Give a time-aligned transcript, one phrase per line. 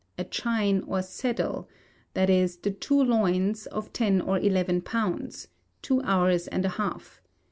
[0.17, 1.69] A Chine or Saddle.
[2.15, 2.25] i.e.
[2.63, 5.47] the two loins, of ten or eleven pounds
[5.83, 7.21] two hours and a half.